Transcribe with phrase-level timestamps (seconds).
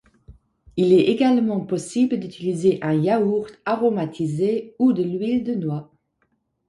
[0.77, 5.93] Il est également possible d'utiliser un yaourt aromatisé ou de l'huile de noix.